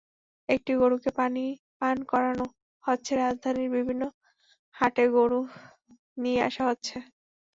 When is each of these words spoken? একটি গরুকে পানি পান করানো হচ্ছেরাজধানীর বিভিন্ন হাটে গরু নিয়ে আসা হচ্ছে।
একটি 0.49 0.71
গরুকে 0.81 1.09
পানি 1.19 1.43
পান 1.79 1.97
করানো 2.11 2.45
হচ্ছেরাজধানীর 2.83 3.69
বিভিন্ন 3.75 4.03
হাটে 4.75 5.05
গরু 5.15 5.39
নিয়ে 6.17 6.41
আসা 6.47 6.63
হচ্ছে। 6.69 6.95